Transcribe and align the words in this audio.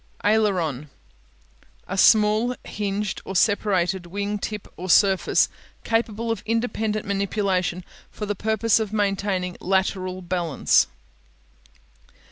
Aileron 0.25 0.45
(a'ler 0.53 0.59
on) 0.61 0.89
A 1.87 1.95
small 1.95 2.55
hinged 2.63 3.21
or 3.23 3.35
separated 3.35 4.07
wing 4.07 4.39
tip 4.39 4.67
or 4.75 4.89
surface 4.89 5.47
capable 5.83 6.31
of 6.31 6.41
independent 6.43 7.05
manipulation 7.05 7.83
for 8.09 8.25
the 8.25 8.33
purpose 8.33 8.79
of 8.79 8.91
maintaining 8.91 9.57
lateral 9.59 10.23
balance. 10.23 10.87